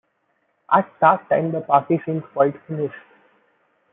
[0.71, 2.97] At that time the party seemed quite finished.